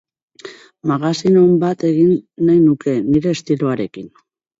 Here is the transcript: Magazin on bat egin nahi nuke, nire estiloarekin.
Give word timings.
Magazin 0.91 1.35
on 1.41 1.51
bat 1.63 1.85
egin 1.89 2.15
nahi 2.47 2.57
nuke, 2.63 2.95
nire 3.11 3.35
estiloarekin. 3.37 4.09